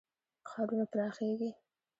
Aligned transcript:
ښارونه 0.49 0.85
پراخیږي. 0.91 1.51